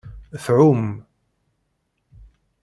Tɛum. 0.43 0.85